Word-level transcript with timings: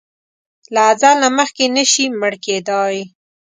له 0.73 0.81
اځل 0.91 1.15
نه 1.23 1.29
مخکې 1.37 1.65
نه 1.75 1.83
شې 1.91 2.05
مړ 2.19 2.33
کیدای! 2.45 2.97